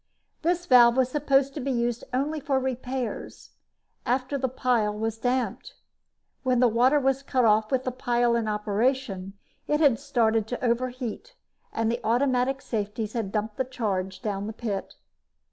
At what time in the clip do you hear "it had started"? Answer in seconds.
9.67-10.47